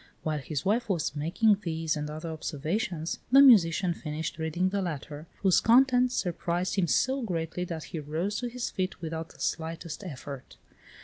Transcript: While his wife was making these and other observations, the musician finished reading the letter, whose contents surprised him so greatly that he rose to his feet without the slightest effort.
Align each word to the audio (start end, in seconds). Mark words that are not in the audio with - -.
While 0.23 0.39
his 0.39 0.65
wife 0.65 0.89
was 0.89 1.15
making 1.15 1.59
these 1.61 1.95
and 1.95 2.09
other 2.09 2.29
observations, 2.31 3.19
the 3.31 3.39
musician 3.39 3.93
finished 3.93 4.39
reading 4.39 4.69
the 4.69 4.81
letter, 4.81 5.27
whose 5.43 5.59
contents 5.59 6.15
surprised 6.15 6.73
him 6.73 6.87
so 6.87 7.21
greatly 7.21 7.65
that 7.65 7.83
he 7.83 7.99
rose 7.99 8.39
to 8.39 8.47
his 8.49 8.71
feet 8.71 8.99
without 8.99 9.29
the 9.29 9.39
slightest 9.39 10.03
effort. 10.03 10.57